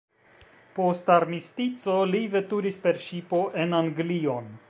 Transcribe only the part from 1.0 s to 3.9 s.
armistico li veturis per ŝipo en